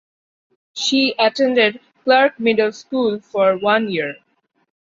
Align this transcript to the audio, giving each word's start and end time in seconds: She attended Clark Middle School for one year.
She 0.75 1.13
attended 1.19 1.79
Clark 2.03 2.39
Middle 2.39 2.71
School 2.71 3.19
for 3.19 3.59
one 3.59 3.87
year. 3.87 4.15